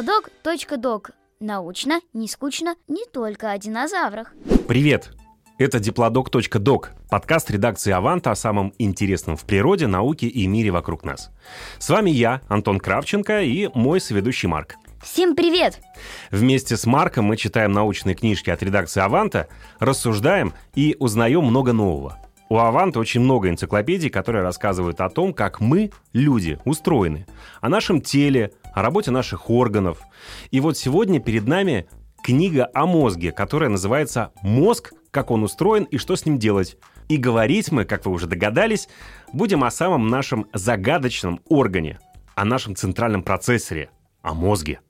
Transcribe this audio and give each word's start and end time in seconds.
Диплодок.док. 0.00 1.10
Научно, 1.40 2.00
не 2.14 2.26
скучно, 2.26 2.74
не 2.88 3.04
только 3.04 3.50
о 3.50 3.58
динозаврах. 3.58 4.32
Привет! 4.66 5.10
Это 5.58 5.78
диплодок.док, 5.78 6.92
подкаст 7.10 7.50
редакции 7.50 7.92
«Аванта» 7.92 8.30
о 8.30 8.34
самом 8.34 8.72
интересном 8.78 9.36
в 9.36 9.44
природе, 9.44 9.88
науке 9.88 10.26
и 10.26 10.46
мире 10.46 10.70
вокруг 10.70 11.04
нас. 11.04 11.30
С 11.78 11.90
вами 11.90 12.08
я, 12.08 12.40
Антон 12.48 12.80
Кравченко, 12.80 13.42
и 13.42 13.68
мой 13.74 14.00
соведущий 14.00 14.48
Марк. 14.48 14.76
Всем 15.02 15.36
привет! 15.36 15.80
Вместе 16.30 16.78
с 16.78 16.86
Марком 16.86 17.26
мы 17.26 17.36
читаем 17.36 17.72
научные 17.72 18.14
книжки 18.14 18.48
от 18.48 18.62
редакции 18.62 19.02
«Аванта», 19.02 19.48
рассуждаем 19.80 20.54
и 20.74 20.96
узнаем 20.98 21.44
много 21.44 21.74
нового. 21.74 22.18
У 22.48 22.56
«Аванта» 22.56 22.98
очень 22.98 23.20
много 23.20 23.50
энциклопедий, 23.50 24.08
которые 24.08 24.42
рассказывают 24.42 25.00
о 25.02 25.10
том, 25.10 25.34
как 25.34 25.60
мы, 25.60 25.92
люди, 26.14 26.58
устроены, 26.64 27.26
о 27.60 27.68
нашем 27.68 28.00
теле, 28.00 28.54
о 28.74 28.82
работе 28.82 29.10
наших 29.10 29.50
органов. 29.50 30.02
И 30.50 30.60
вот 30.60 30.76
сегодня 30.76 31.20
перед 31.20 31.46
нами 31.46 31.86
книга 32.22 32.68
о 32.74 32.86
мозге, 32.86 33.32
которая 33.32 33.70
называется 33.70 34.32
«Мозг 34.42 34.92
как 35.10 35.30
он 35.30 35.42
устроен 35.42 35.84
и 35.84 35.98
что 35.98 36.16
с 36.16 36.24
ним 36.24 36.38
делать. 36.38 36.76
И 37.08 37.16
говорить 37.16 37.72
мы, 37.72 37.84
как 37.84 38.06
вы 38.06 38.12
уже 38.12 38.26
догадались, 38.26 38.88
будем 39.32 39.64
о 39.64 39.70
самом 39.70 40.08
нашем 40.08 40.46
загадочном 40.52 41.40
органе, 41.48 41.98
о 42.34 42.44
нашем 42.44 42.76
центральном 42.76 43.22
процессоре, 43.22 43.90
о 44.22 44.34
мозге. 44.34 44.80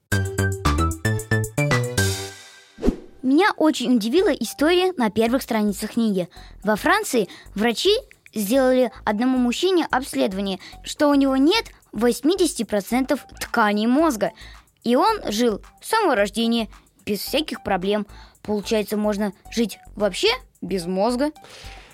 Меня 3.23 3.53
очень 3.57 3.97
удивила 3.97 4.31
история 4.31 4.93
на 4.97 5.11
первых 5.11 5.43
страницах 5.43 5.93
книги. 5.93 6.29
Во 6.65 6.77
Франции 6.77 7.29
врачи 7.55 7.95
сделали 8.35 8.91
одному 9.05 9.39
мужчине 9.39 9.87
обследование, 9.91 10.59
что 10.85 11.09
у 11.09 11.15
него 11.15 11.37
нет 11.37 11.67
80% 11.93 13.19
тканей 13.41 13.87
мозга. 13.87 14.33
И 14.85 14.97
он 14.97 15.21
жил 15.31 15.63
с 15.83 15.89
самого 15.89 16.15
рождения, 16.15 16.69
без 17.05 17.21
всяких 17.21 17.63
проблем– 17.63 18.07
Получается, 18.43 18.97
можно 18.97 19.33
жить 19.51 19.79
вообще 19.97 20.29
без 20.63 20.87
мозга? 20.87 21.31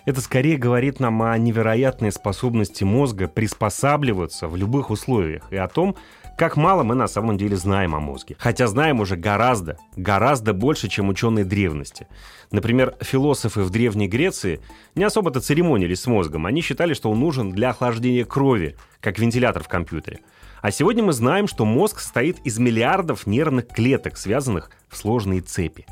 Это 0.04 0.20
скорее 0.20 0.56
говорит 0.56 1.00
нам 1.00 1.22
о 1.22 1.36
невероятной 1.36 2.12
способности 2.12 2.84
мозга 2.84 3.26
приспосабливаться 3.26 4.46
в 4.46 4.56
любых 4.56 4.90
условиях 4.90 5.52
и 5.52 5.56
о 5.56 5.66
том, 5.66 5.96
как 6.36 6.56
мало 6.56 6.82
мы 6.82 6.94
на 6.94 7.08
самом 7.08 7.38
деле 7.38 7.56
знаем 7.56 7.94
о 7.94 8.00
мозге. 8.00 8.36
Хотя 8.38 8.66
знаем 8.66 9.00
уже 9.00 9.16
гораздо, 9.16 9.78
гораздо 9.96 10.52
больше, 10.52 10.88
чем 10.88 11.08
ученые 11.08 11.44
древности. 11.44 12.06
Например, 12.50 12.94
философы 13.00 13.62
в 13.62 13.70
Древней 13.70 14.06
Греции 14.06 14.60
не 14.94 15.04
особо-то 15.04 15.40
церемонились 15.40 16.00
с 16.00 16.06
мозгом. 16.06 16.46
Они 16.46 16.60
считали, 16.60 16.92
что 16.92 17.10
он 17.10 17.20
нужен 17.20 17.52
для 17.52 17.70
охлаждения 17.70 18.24
крови, 18.24 18.76
как 19.00 19.18
вентилятор 19.18 19.62
в 19.62 19.68
компьютере. 19.68 20.20
А 20.60 20.70
сегодня 20.70 21.02
мы 21.02 21.12
знаем, 21.12 21.48
что 21.48 21.64
мозг 21.64 22.00
состоит 22.00 22.38
из 22.44 22.58
миллиардов 22.58 23.26
нервных 23.26 23.68
клеток, 23.68 24.18
связанных 24.18 24.70
в 24.88 24.96
сложные 24.96 25.40
цепи. 25.40 25.86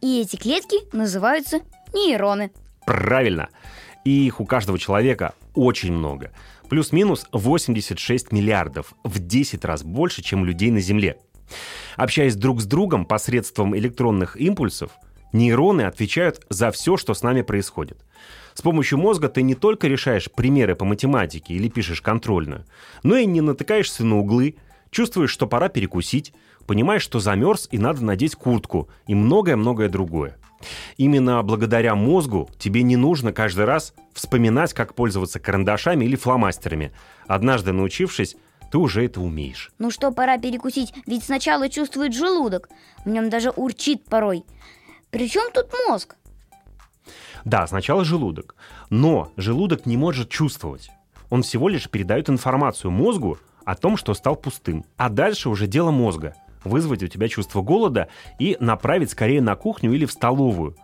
И 0.00 0.20
эти 0.22 0.36
клетки 0.36 0.76
называются 0.94 1.60
нейроны. 1.92 2.50
Правильно. 2.86 3.48
И 4.04 4.26
их 4.26 4.40
у 4.40 4.46
каждого 4.46 4.78
человека 4.78 5.34
очень 5.54 5.92
много. 5.92 6.30
Плюс-минус 6.68 7.26
86 7.30 8.32
миллиардов, 8.32 8.94
в 9.04 9.20
10 9.20 9.64
раз 9.64 9.84
больше, 9.84 10.22
чем 10.22 10.44
людей 10.44 10.70
на 10.72 10.80
Земле. 10.80 11.18
Общаясь 11.96 12.34
друг 12.34 12.60
с 12.60 12.66
другом 12.66 13.06
посредством 13.06 13.76
электронных 13.76 14.36
импульсов, 14.36 14.90
нейроны 15.32 15.82
отвечают 15.82 16.44
за 16.50 16.72
все, 16.72 16.96
что 16.96 17.14
с 17.14 17.22
нами 17.22 17.42
происходит. 17.42 18.04
С 18.54 18.62
помощью 18.62 18.98
мозга 18.98 19.28
ты 19.28 19.42
не 19.42 19.54
только 19.54 19.86
решаешь 19.86 20.28
примеры 20.30 20.74
по 20.74 20.84
математике 20.84 21.54
или 21.54 21.68
пишешь 21.68 22.02
контрольную, 22.02 22.64
но 23.04 23.16
и 23.16 23.26
не 23.26 23.42
натыкаешься 23.42 24.04
на 24.04 24.18
углы, 24.18 24.56
чувствуешь, 24.90 25.30
что 25.30 25.46
пора 25.46 25.68
перекусить, 25.68 26.32
понимаешь, 26.66 27.02
что 27.02 27.20
замерз 27.20 27.68
и 27.70 27.78
надо 27.78 28.04
надеть 28.04 28.34
куртку 28.34 28.88
и 29.06 29.14
многое-многое 29.14 29.88
другое. 29.88 30.36
Именно 30.96 31.42
благодаря 31.42 31.94
мозгу 31.94 32.48
тебе 32.58 32.82
не 32.82 32.96
нужно 32.96 33.32
каждый 33.32 33.64
раз 33.64 33.94
вспоминать, 34.12 34.72
как 34.72 34.94
пользоваться 34.94 35.38
карандашами 35.38 36.04
или 36.04 36.16
фломастерами. 36.16 36.92
Однажды 37.26 37.72
научившись, 37.72 38.36
ты 38.70 38.78
уже 38.78 39.04
это 39.04 39.20
умеешь. 39.20 39.72
Ну 39.78 39.90
что, 39.90 40.10
пора 40.10 40.38
перекусить, 40.38 40.92
ведь 41.06 41.24
сначала 41.24 41.68
чувствует 41.68 42.14
желудок. 42.14 42.68
В 43.04 43.08
нем 43.08 43.30
даже 43.30 43.50
урчит 43.50 44.04
порой. 44.06 44.44
Причем 45.10 45.52
тут 45.52 45.66
мозг? 45.88 46.16
Да, 47.44 47.66
сначала 47.66 48.04
желудок. 48.04 48.56
Но 48.90 49.32
желудок 49.36 49.86
не 49.86 49.96
может 49.96 50.30
чувствовать. 50.30 50.90
Он 51.30 51.42
всего 51.42 51.68
лишь 51.68 51.88
передает 51.88 52.28
информацию 52.28 52.90
мозгу 52.90 53.38
о 53.64 53.76
том, 53.76 53.96
что 53.96 54.14
стал 54.14 54.36
пустым. 54.36 54.84
А 54.96 55.08
дальше 55.08 55.48
уже 55.48 55.66
дело 55.66 55.90
мозга– 55.90 56.34
вызвать 56.66 57.02
у 57.02 57.06
тебя 57.06 57.28
чувство 57.28 57.62
голода 57.62 58.08
и 58.38 58.56
направить 58.60 59.10
скорее 59.10 59.40
на 59.40 59.56
кухню 59.56 59.92
или 59.92 60.04
в 60.04 60.12
столовую. 60.12 60.76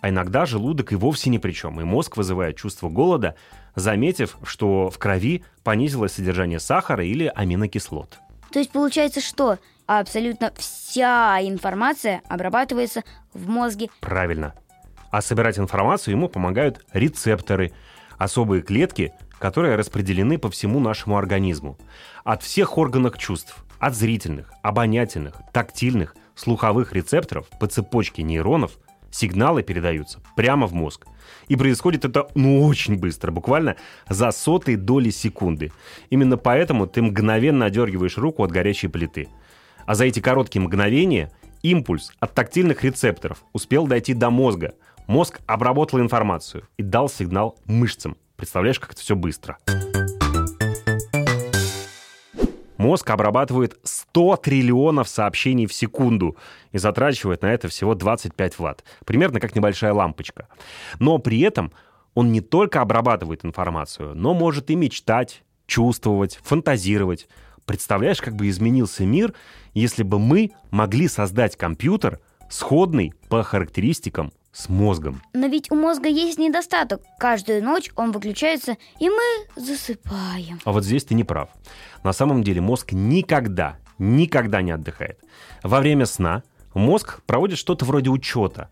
А 0.00 0.08
иногда 0.08 0.46
желудок 0.46 0.92
и 0.92 0.96
вовсе 0.96 1.30
ни 1.30 1.38
при 1.38 1.52
чем, 1.52 1.80
и 1.80 1.84
мозг 1.84 2.16
вызывает 2.16 2.56
чувство 2.56 2.88
голода, 2.88 3.36
заметив, 3.76 4.36
что 4.44 4.90
в 4.90 4.98
крови 4.98 5.44
понизилось 5.62 6.14
содержание 6.14 6.58
сахара 6.58 7.04
или 7.04 7.30
аминокислот. 7.32 8.18
То 8.50 8.58
есть 8.58 8.72
получается 8.72 9.20
что? 9.20 9.58
Абсолютно 9.86 10.52
вся 10.56 11.38
информация 11.42 12.22
обрабатывается 12.28 13.02
в 13.32 13.48
мозге. 13.48 13.88
Правильно. 14.00 14.54
А 15.10 15.22
собирать 15.22 15.58
информацию 15.58 16.14
ему 16.14 16.28
помогают 16.28 16.84
рецепторы, 16.92 17.72
особые 18.18 18.62
клетки, 18.62 19.12
которые 19.38 19.76
распределены 19.76 20.38
по 20.38 20.50
всему 20.50 20.80
нашему 20.80 21.16
организму. 21.16 21.76
От 22.24 22.42
всех 22.42 22.78
органов 22.78 23.18
чувств, 23.18 23.64
от 23.82 23.96
зрительных, 23.96 24.52
обонятельных, 24.62 25.34
тактильных, 25.52 26.14
слуховых 26.36 26.92
рецепторов 26.92 27.48
по 27.58 27.66
цепочке 27.66 28.22
нейронов 28.22 28.78
сигналы 29.10 29.64
передаются 29.64 30.20
прямо 30.36 30.68
в 30.68 30.72
мозг. 30.72 31.04
И 31.48 31.56
происходит 31.56 32.04
это 32.04 32.28
ну 32.36 32.64
очень 32.64 32.96
быстро, 32.96 33.32
буквально 33.32 33.74
за 34.08 34.30
сотые 34.30 34.76
доли 34.76 35.10
секунды. 35.10 35.72
Именно 36.10 36.36
поэтому 36.36 36.86
ты 36.86 37.02
мгновенно 37.02 37.66
одергиваешь 37.66 38.18
руку 38.18 38.44
от 38.44 38.52
горячей 38.52 38.86
плиты. 38.86 39.28
А 39.84 39.96
за 39.96 40.04
эти 40.04 40.20
короткие 40.20 40.62
мгновения 40.62 41.32
импульс 41.62 42.12
от 42.20 42.34
тактильных 42.34 42.84
рецепторов 42.84 43.42
успел 43.52 43.88
дойти 43.88 44.14
до 44.14 44.30
мозга. 44.30 44.74
Мозг 45.08 45.40
обработал 45.46 45.98
информацию 45.98 46.68
и 46.76 46.84
дал 46.84 47.08
сигнал 47.08 47.58
мышцам. 47.64 48.16
Представляешь, 48.36 48.78
как 48.78 48.92
это 48.92 49.00
все 49.00 49.16
быстро. 49.16 49.58
Мозг 52.82 53.10
обрабатывает 53.10 53.78
100 53.84 54.38
триллионов 54.38 55.08
сообщений 55.08 55.66
в 55.66 55.72
секунду 55.72 56.36
и 56.72 56.78
затрачивает 56.78 57.42
на 57.42 57.46
это 57.46 57.68
всего 57.68 57.94
25 57.94 58.58
ватт. 58.58 58.82
Примерно 59.06 59.38
как 59.38 59.54
небольшая 59.54 59.92
лампочка. 59.92 60.48
Но 60.98 61.18
при 61.18 61.38
этом 61.42 61.72
он 62.14 62.32
не 62.32 62.40
только 62.40 62.80
обрабатывает 62.80 63.44
информацию, 63.44 64.16
но 64.16 64.34
может 64.34 64.68
и 64.70 64.74
мечтать, 64.74 65.44
чувствовать, 65.68 66.40
фантазировать. 66.42 67.28
Представляешь, 67.66 68.20
как 68.20 68.34
бы 68.34 68.48
изменился 68.48 69.06
мир, 69.06 69.32
если 69.74 70.02
бы 70.02 70.18
мы 70.18 70.50
могли 70.72 71.06
создать 71.06 71.54
компьютер, 71.54 72.18
сходный 72.50 73.14
по 73.28 73.44
характеристикам 73.44 74.32
с 74.52 74.68
мозгом. 74.68 75.22
Но 75.32 75.46
ведь 75.46 75.70
у 75.70 75.74
мозга 75.74 76.08
есть 76.08 76.38
недостаток. 76.38 77.02
Каждую 77.18 77.64
ночь 77.64 77.90
он 77.96 78.12
выключается, 78.12 78.76
и 78.98 79.08
мы 79.08 79.22
засыпаем. 79.56 80.60
А 80.64 80.72
вот 80.72 80.84
здесь 80.84 81.04
ты 81.04 81.14
не 81.14 81.24
прав. 81.24 81.48
На 82.04 82.12
самом 82.12 82.44
деле 82.44 82.60
мозг 82.60 82.92
никогда, 82.92 83.78
никогда 83.98 84.62
не 84.62 84.70
отдыхает. 84.70 85.18
Во 85.62 85.80
время 85.80 86.06
сна 86.06 86.42
мозг 86.74 87.22
проводит 87.26 87.58
что-то 87.58 87.84
вроде 87.84 88.10
учета. 88.10 88.70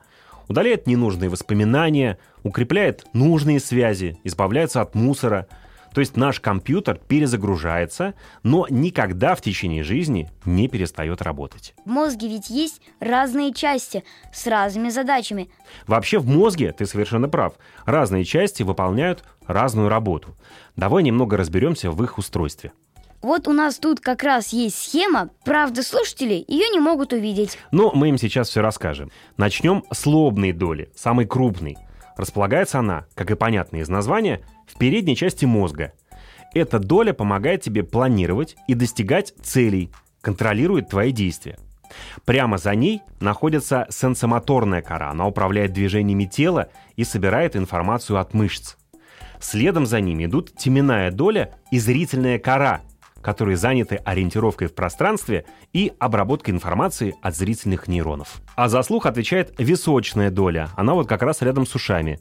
Удаляет 0.48 0.86
ненужные 0.86 1.30
воспоминания, 1.30 2.18
укрепляет 2.42 3.06
нужные 3.12 3.60
связи, 3.60 4.18
избавляется 4.24 4.80
от 4.80 4.94
мусора– 4.94 5.46
то 5.94 6.00
есть 6.00 6.16
наш 6.16 6.40
компьютер 6.40 7.00
перезагружается, 7.08 8.14
но 8.42 8.66
никогда 8.70 9.34
в 9.34 9.40
течение 9.40 9.82
жизни 9.82 10.30
не 10.44 10.68
перестает 10.68 11.22
работать. 11.22 11.74
В 11.84 11.90
мозге 11.90 12.28
ведь 12.28 12.50
есть 12.50 12.80
разные 13.00 13.52
части 13.52 14.04
с 14.32 14.46
разными 14.46 14.90
задачами. 14.90 15.50
Вообще 15.86 16.18
в 16.18 16.26
мозге, 16.26 16.72
ты 16.72 16.86
совершенно 16.86 17.28
прав, 17.28 17.54
разные 17.84 18.24
части 18.24 18.62
выполняют 18.62 19.24
разную 19.46 19.88
работу. 19.88 20.36
Давай 20.76 21.02
немного 21.02 21.36
разберемся 21.36 21.90
в 21.90 22.02
их 22.02 22.18
устройстве. 22.18 22.72
Вот 23.22 23.48
у 23.48 23.52
нас 23.52 23.78
тут 23.78 24.00
как 24.00 24.22
раз 24.22 24.48
есть 24.48 24.78
схема, 24.82 25.28
правда 25.44 25.82
слушатели 25.82 26.42
ее 26.48 26.68
не 26.70 26.80
могут 26.80 27.12
увидеть. 27.12 27.58
Но 27.70 27.92
мы 27.92 28.08
им 28.08 28.16
сейчас 28.16 28.48
все 28.48 28.62
расскажем. 28.62 29.10
Начнем 29.36 29.84
с 29.92 30.06
лобной 30.06 30.52
доли, 30.52 30.90
самой 30.96 31.26
крупной. 31.26 31.76
Располагается 32.20 32.80
она, 32.80 33.06
как 33.14 33.30
и 33.30 33.34
понятно 33.34 33.78
из 33.78 33.88
названия, 33.88 34.42
в 34.66 34.76
передней 34.76 35.16
части 35.16 35.46
мозга. 35.46 35.94
Эта 36.52 36.78
доля 36.78 37.14
помогает 37.14 37.62
тебе 37.62 37.82
планировать 37.82 38.56
и 38.68 38.74
достигать 38.74 39.32
целей, 39.42 39.90
контролирует 40.20 40.90
твои 40.90 41.12
действия. 41.12 41.58
Прямо 42.26 42.58
за 42.58 42.74
ней 42.74 43.00
находится 43.20 43.86
сенсомоторная 43.88 44.82
кора. 44.82 45.12
Она 45.12 45.26
управляет 45.26 45.72
движениями 45.72 46.26
тела 46.26 46.68
и 46.94 47.04
собирает 47.04 47.56
информацию 47.56 48.18
от 48.18 48.34
мышц. 48.34 48.76
Следом 49.40 49.86
за 49.86 50.02
ними 50.02 50.26
идут 50.26 50.54
теменная 50.54 51.10
доля 51.10 51.54
и 51.70 51.78
зрительная 51.78 52.38
кора, 52.38 52.82
которые 53.22 53.56
заняты 53.56 53.96
ориентировкой 53.96 54.68
в 54.68 54.74
пространстве 54.74 55.44
и 55.72 55.92
обработкой 55.98 56.54
информации 56.54 57.14
от 57.22 57.36
зрительных 57.36 57.88
нейронов. 57.88 58.40
А 58.56 58.68
за 58.68 58.82
слух 58.82 59.06
отвечает 59.06 59.54
височная 59.58 60.30
доля, 60.30 60.70
она 60.76 60.94
вот 60.94 61.08
как 61.08 61.22
раз 61.22 61.42
рядом 61.42 61.66
с 61.66 61.74
ушами. 61.74 62.20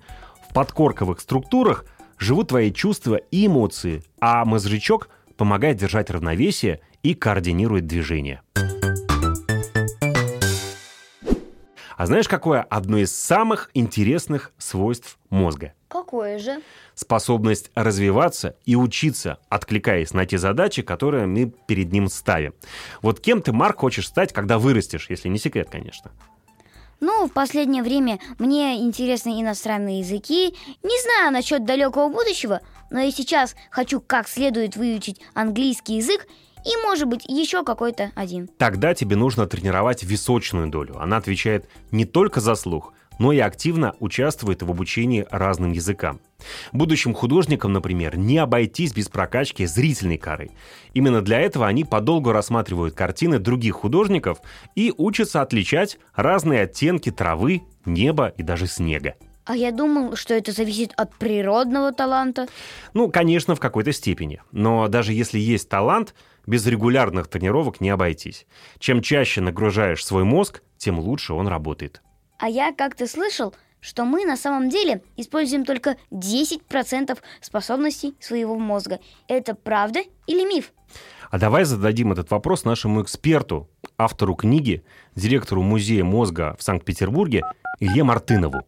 В 0.49 0.53
подкорковых 0.53 1.19
структурах 1.19 1.85
живут 2.17 2.49
твои 2.49 2.71
чувства 2.71 3.15
и 3.15 3.47
эмоции, 3.47 4.03
а 4.19 4.45
мозжечок 4.45 5.09
помогает 5.37 5.77
держать 5.77 6.09
равновесие 6.09 6.81
и 7.01 7.13
координирует 7.13 7.87
движение. 7.87 8.41
А 11.99 12.05
знаешь, 12.05 12.29
какое 12.29 12.61
одно 12.61 12.97
из 12.97 13.13
самых 13.13 13.69
интересных 13.73 14.53
свойств 14.57 15.19
мозга? 15.29 15.73
Какое 15.89 16.39
же? 16.39 16.61
Способность 16.95 17.71
развиваться 17.75 18.55
и 18.63 18.77
учиться, 18.77 19.37
откликаясь 19.49 20.13
на 20.13 20.25
те 20.25 20.37
задачи, 20.37 20.81
которые 20.81 21.25
мы 21.25 21.51
перед 21.67 21.91
ним 21.91 22.07
ставим. 22.07 22.53
Вот 23.01 23.19
кем 23.19 23.41
ты, 23.41 23.51
Марк, 23.51 23.79
хочешь 23.79 24.07
стать, 24.07 24.31
когда 24.31 24.59
вырастешь, 24.59 25.07
если 25.09 25.27
не 25.27 25.37
секрет, 25.37 25.67
конечно? 25.69 26.09
Ну, 27.01 27.27
в 27.27 27.33
последнее 27.33 27.83
время 27.83 28.19
мне 28.37 28.77
интересны 28.77 29.41
иностранные 29.41 29.99
языки. 29.99 30.55
Не 30.81 31.01
знаю 31.01 31.33
насчет 31.33 31.65
далекого 31.65 32.07
будущего, 32.07 32.61
но 32.91 33.01
я 33.01 33.11
сейчас 33.11 33.57
хочу 33.71 33.99
как 33.99 34.29
следует 34.29 34.77
выучить 34.77 35.19
английский 35.33 35.97
язык 35.97 36.27
и, 36.65 36.75
может 36.83 37.07
быть, 37.07 37.25
еще 37.27 37.63
какой-то 37.63 38.11
один. 38.15 38.47
Тогда 38.57 38.93
тебе 38.93 39.15
нужно 39.15 39.47
тренировать 39.47 40.03
височную 40.03 40.69
долю. 40.69 40.97
Она 40.99 41.17
отвечает 41.17 41.69
не 41.91 42.05
только 42.05 42.41
за 42.41 42.55
слух, 42.55 42.93
но 43.19 43.33
и 43.33 43.39
активно 43.39 43.93
участвует 43.99 44.63
в 44.63 44.71
обучении 44.71 45.27
разным 45.29 45.73
языкам. 45.73 46.21
Будущим 46.71 47.13
художникам, 47.13 47.73
например, 47.73 48.17
не 48.17 48.37
обойтись 48.37 48.93
без 48.93 49.09
прокачки 49.09 49.65
зрительной 49.65 50.17
коры. 50.17 50.51
Именно 50.93 51.21
для 51.21 51.41
этого 51.41 51.67
они 51.67 51.83
подолгу 51.83 52.31
рассматривают 52.31 52.95
картины 52.95 53.37
других 53.37 53.75
художников 53.75 54.39
и 54.75 54.93
учатся 54.97 55.41
отличать 55.41 55.99
разные 56.15 56.61
оттенки 56.61 57.11
травы, 57.11 57.61
неба 57.85 58.33
и 58.37 58.41
даже 58.41 58.67
снега. 58.67 59.15
А 59.45 59.55
я 59.55 59.71
думал, 59.71 60.15
что 60.15 60.35
это 60.35 60.51
зависит 60.51 60.93
от 60.95 61.13
природного 61.15 61.91
таланта. 61.91 62.47
Ну, 62.93 63.09
конечно, 63.09 63.55
в 63.55 63.59
какой-то 63.59 63.91
степени. 63.91 64.41
Но 64.51 64.87
даже 64.87 65.11
если 65.11 65.39
есть 65.39 65.67
талант, 65.67 66.13
без 66.49 66.65
регулярных 66.65 67.27
тренировок 67.27 67.79
не 67.79 67.91
обойтись. 67.91 68.47
Чем 68.79 69.01
чаще 69.03 69.39
нагружаешь 69.39 70.03
свой 70.03 70.23
мозг, 70.23 70.63
тем 70.77 70.99
лучше 70.99 71.33
он 71.33 71.47
работает. 71.47 72.01
А 72.39 72.49
я 72.49 72.73
как-то 72.73 73.05
слышал, 73.05 73.53
что 73.79 74.03
мы 74.03 74.25
на 74.25 74.35
самом 74.35 74.69
деле 74.69 75.03
используем 75.15 75.63
только 75.63 75.97
10% 76.11 77.17
способностей 77.39 78.15
своего 78.19 78.57
мозга. 78.57 78.99
Это 79.27 79.53
правда 79.53 79.99
или 80.25 80.43
миф? 80.43 80.73
А 81.29 81.37
давай 81.37 81.65
зададим 81.65 82.11
этот 82.11 82.31
вопрос 82.31 82.65
нашему 82.65 83.03
эксперту, 83.03 83.69
автору 83.95 84.33
книги, 84.33 84.83
директору 85.15 85.61
Музея 85.61 86.03
мозга 86.03 86.55
в 86.57 86.63
Санкт-Петербурге 86.63 87.43
Илье 87.79 88.03
Мартынову. 88.03 88.63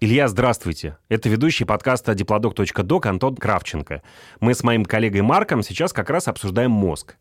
Илья, 0.00 0.28
здравствуйте. 0.28 0.96
Это 1.08 1.28
ведущий 1.28 1.64
подкаста 1.64 2.12
diplodok.doc 2.12 3.04
Антон 3.08 3.34
Кравченко. 3.34 4.04
Мы 4.38 4.54
с 4.54 4.62
моим 4.62 4.84
коллегой 4.84 5.22
Марком 5.22 5.64
сейчас 5.64 5.92
как 5.92 6.08
раз 6.08 6.28
обсуждаем 6.28 6.70
мозг. 6.70 7.16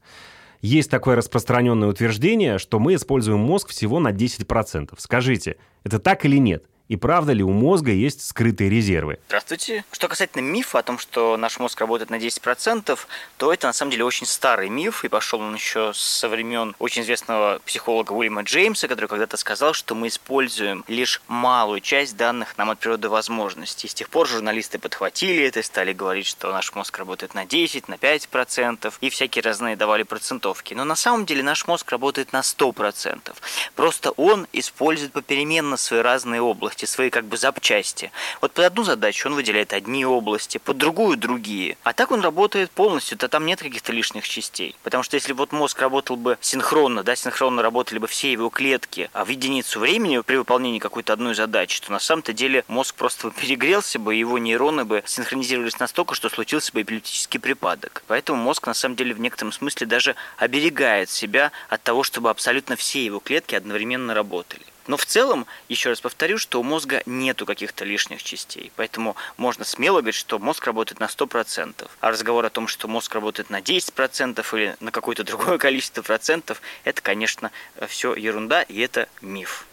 Есть 0.62 0.92
такое 0.92 1.16
распространенное 1.16 1.88
утверждение, 1.88 2.60
что 2.60 2.78
мы 2.78 2.94
используем 2.94 3.40
мозг 3.40 3.70
всего 3.70 4.00
на 4.00 4.12
10%. 4.12 4.94
Скажите, 5.00 5.58
это 5.84 5.98
так 5.98 6.24
или 6.26 6.38
нет? 6.38 6.66
И 6.88 6.96
правда 6.96 7.34
ли 7.34 7.44
у 7.44 7.52
мозга 7.52 7.92
есть 7.92 8.26
скрытые 8.26 8.70
резервы? 8.70 9.20
Здравствуйте. 9.28 9.84
Что 9.92 10.08
касательно 10.08 10.42
мифа 10.42 10.80
о 10.80 10.84
том, 10.84 10.98
что 11.00 11.36
наш 11.36 11.60
мозг 11.60 11.80
работает 11.82 12.10
на 12.10 12.16
10%, 12.16 12.98
то 13.38 13.54
это 13.54 13.68
на 13.68 13.74
самом 13.74 13.92
деле 13.92 14.06
очень 14.06 14.26
старый 14.26 14.70
миф, 14.70 15.04
и 15.04 15.10
пошел 15.10 15.42
он 15.42 15.54
еще 15.54 15.92
со 15.94 16.30
времен 16.30 16.76
очень 16.80 17.02
известного 17.02 17.60
психолога 17.66 18.14
Уильяма 18.14 18.44
Джеймса, 18.44 18.88
который 18.88 19.08
когда-то 19.08 19.36
сказал, 19.36 19.74
что 19.74 19.96
мы 19.96 20.08
используем 20.08 20.86
лишь 20.88 21.22
малую 21.28 21.82
часть 21.82 22.16
данных 22.16 22.58
нам 22.58 22.70
от 22.70 22.80
природы 22.80 23.10
возможностей. 23.10 23.88
И 23.88 23.90
с 23.90 23.94
тех 23.94 24.10
пор 24.10 24.28
журналисты 24.28 24.80
подхватили 24.80 25.44
это 25.44 25.60
и 25.60 25.64
стали 25.64 25.92
говорить, 25.92 26.28
что 26.28 26.54
наш 26.54 26.74
мозг 26.74 26.98
работает 26.98 27.34
на 27.34 27.46
10, 27.46 27.90
на 27.90 27.96
5%, 27.96 28.94
и 29.02 29.10
всякие 29.10 29.42
разные 29.42 29.76
давали 29.76 30.04
процентовки. 30.04 30.74
Но 30.74 30.86
на 30.86 30.96
самом 30.96 31.26
деле 31.26 31.44
наш 31.44 31.68
мозг 31.68 31.92
работает 31.92 32.32
на 32.32 32.40
100%. 32.40 33.34
Просто 33.76 34.12
он 34.12 34.48
использует 34.54 35.12
попеременно 35.12 35.76
свои 35.76 36.00
разные 36.00 36.42
области 36.42 36.77
области, 36.78 36.86
свои 36.86 37.10
как 37.10 37.26
бы 37.26 37.38
запчасти. 37.38 38.12
Вот 38.42 38.52
под 38.54 38.66
одну 38.66 38.84
задачу 38.84 39.30
он 39.30 39.36
выделяет 39.36 39.74
одни 39.74 40.06
области, 40.06 40.60
под 40.60 40.78
другую 40.78 41.18
другие. 41.18 41.78
А 41.84 41.94
так 41.94 42.12
он 42.12 42.22
работает 42.22 42.72
полностью, 42.72 43.18
то 43.18 43.28
там 43.28 43.46
нет 43.46 43.60
каких-то 43.60 43.92
лишних 43.92 44.28
частей. 44.28 44.76
Потому 44.84 45.04
что 45.04 45.16
если 45.16 45.34
вот 45.34 45.52
мозг 45.52 45.82
работал 45.82 46.18
бы 46.18 46.38
синхронно, 46.42 47.04
да, 47.04 47.16
синхронно 47.16 47.62
работали 47.62 48.00
бы 48.00 48.08
все 48.08 48.32
его 48.32 48.50
клетки, 48.50 49.10
а 49.14 49.26
в 49.26 49.30
единицу 49.30 49.80
времени 49.80 50.22
при 50.22 50.38
выполнении 50.38 50.80
какой-то 50.80 51.14
одной 51.14 51.34
задачи, 51.34 51.82
то 51.82 51.92
на 51.92 52.00
самом-то 52.00 52.34
деле 52.34 52.64
мозг 52.68 52.96
просто 52.96 53.32
перегрелся 53.32 54.00
бы, 54.00 54.14
его 54.14 54.38
нейроны 54.38 54.86
бы 54.86 55.04
синхронизировались 55.06 55.80
настолько, 55.80 56.16
что 56.16 56.30
случился 56.30 56.72
бы 56.74 56.82
эпилептический 56.82 57.40
припадок. 57.40 58.04
Поэтому 58.08 58.42
мозг 58.42 58.68
на 58.68 58.74
самом 58.74 58.96
деле 58.96 59.14
в 59.14 59.20
некотором 59.20 59.52
смысле 59.52 59.88
даже 59.88 60.16
оберегает 60.38 61.10
себя 61.10 61.52
от 61.70 61.82
того, 61.84 62.04
чтобы 62.04 62.30
абсолютно 62.30 62.76
все 62.76 63.04
его 63.04 63.20
клетки 63.20 63.56
одновременно 63.56 64.14
работали. 64.14 64.62
Но 64.88 64.98
в 64.98 65.06
целом, 65.06 65.46
еще 65.70 65.90
раз 65.90 66.02
повторю, 66.02 66.38
что 66.38 66.60
у 66.60 66.64
мозга 66.64 67.04
нету 67.06 67.46
каких-то 67.46 67.86
лишних 67.86 68.24
частей. 68.24 68.72
Поэтому 68.76 69.16
можно 69.36 69.66
смело 69.66 70.00
говорить, 70.00 70.16
что 70.16 70.40
мозг 70.40 70.66
работает 70.66 71.00
на 71.00 71.06
100%. 71.06 71.90
А 72.00 72.12
разговор 72.12 72.46
о 72.46 72.50
том, 72.50 72.68
что 72.68 72.88
мозг 72.88 73.14
работает 73.14 73.50
на 73.50 73.60
10% 73.60 74.46
или 74.54 74.76
на 74.80 74.92
какое-то 74.92 75.24
другое 75.24 75.58
количество 75.60 76.02
процентов, 76.02 76.62
это, 76.84 77.02
конечно, 77.02 77.52
все 77.88 78.16
ерунда 78.16 78.64
и 78.64 78.80
это 78.80 79.10
миф. 79.22 79.68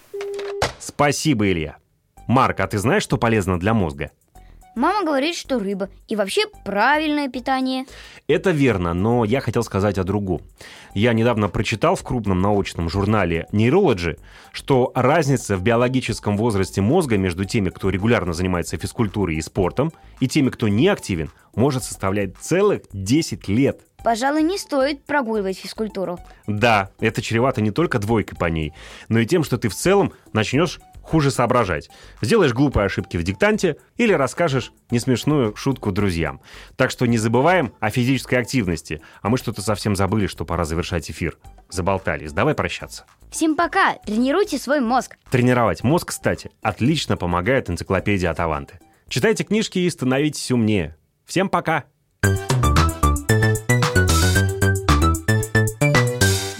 Спасибо, 0.80 1.50
Илья. 1.50 1.76
Марк, 2.26 2.60
а 2.60 2.66
ты 2.66 2.78
знаешь, 2.78 3.02
что 3.02 3.16
полезно 3.16 3.58
для 3.58 3.74
мозга? 3.74 4.10
Мама 4.74 5.04
говорит, 5.04 5.36
что 5.36 5.58
рыба. 5.58 5.88
И 6.08 6.16
вообще 6.16 6.42
правильное 6.64 7.28
питание. 7.28 7.86
Это 8.26 8.50
верно, 8.50 8.92
но 8.92 9.24
я 9.24 9.40
хотел 9.40 9.62
сказать 9.62 9.98
о 9.98 10.04
другом. 10.04 10.42
Я 10.94 11.12
недавно 11.12 11.48
прочитал 11.48 11.94
в 11.94 12.02
крупном 12.02 12.40
научном 12.40 12.88
журнале 12.88 13.46
Neurology, 13.52 14.18
что 14.52 14.90
разница 14.94 15.56
в 15.56 15.62
биологическом 15.62 16.36
возрасте 16.36 16.80
мозга 16.80 17.16
между 17.18 17.44
теми, 17.44 17.70
кто 17.70 17.90
регулярно 17.90 18.32
занимается 18.32 18.76
физкультурой 18.76 19.36
и 19.36 19.42
спортом, 19.42 19.92
и 20.18 20.26
теми, 20.26 20.50
кто 20.50 20.66
не 20.66 20.88
активен, 20.88 21.30
может 21.54 21.84
составлять 21.84 22.36
целых 22.38 22.82
10 22.92 23.46
лет. 23.48 23.80
Пожалуй, 24.02 24.42
не 24.42 24.58
стоит 24.58 25.04
прогуливать 25.04 25.56
физкультуру. 25.56 26.18
Да, 26.46 26.90
это 27.00 27.22
чревато 27.22 27.62
не 27.62 27.70
только 27.70 27.98
двойкой 27.98 28.36
по 28.36 28.46
ней, 28.46 28.74
но 29.08 29.18
и 29.20 29.26
тем, 29.26 29.44
что 29.44 29.56
ты 29.56 29.68
в 29.68 29.74
целом 29.74 30.12
начнешь 30.32 30.78
хуже 31.04 31.30
соображать. 31.30 31.90
Сделаешь 32.20 32.52
глупые 32.52 32.86
ошибки 32.86 33.16
в 33.16 33.22
диктанте 33.22 33.76
или 33.96 34.12
расскажешь 34.12 34.72
несмешную 34.90 35.54
шутку 35.54 35.92
друзьям. 35.92 36.40
Так 36.76 36.90
что 36.90 37.06
не 37.06 37.18
забываем 37.18 37.72
о 37.80 37.90
физической 37.90 38.36
активности. 38.36 39.00
А 39.22 39.28
мы 39.28 39.38
что-то 39.38 39.62
совсем 39.62 39.94
забыли, 39.94 40.26
что 40.26 40.44
пора 40.44 40.64
завершать 40.64 41.10
эфир. 41.10 41.38
Заболтались. 41.68 42.32
Давай 42.32 42.54
прощаться. 42.54 43.04
Всем 43.30 43.54
пока. 43.54 43.94
Тренируйте 44.06 44.58
свой 44.58 44.80
мозг. 44.80 45.16
Тренировать 45.30 45.84
мозг, 45.84 46.08
кстати, 46.08 46.50
отлично 46.62 47.16
помогает 47.16 47.70
энциклопедия 47.70 48.30
Атаванты. 48.30 48.80
Читайте 49.08 49.44
книжки 49.44 49.78
и 49.78 49.90
становитесь 49.90 50.50
умнее. 50.50 50.96
Всем 51.24 51.48
пока. 51.48 51.84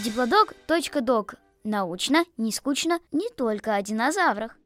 Диплодок.док 0.04 1.34
Научно, 1.64 2.26
не 2.36 2.52
скучно, 2.52 3.00
не 3.10 3.30
только 3.30 3.74
о 3.74 3.82
динозаврах. 3.82 4.58